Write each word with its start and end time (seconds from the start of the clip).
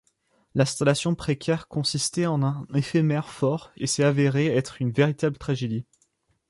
L'installation 0.55 1.13
précaire 1.13 1.67
consistait 1.67 2.25
en 2.25 2.41
un 2.41 2.65
éphémère 2.73 3.29
fort 3.29 3.71
et 3.77 3.85
s'est 3.85 4.03
avérée 4.03 4.47
être 4.47 4.81
une 4.81 4.91
véritable 4.91 5.37
tragédie. 5.37 5.85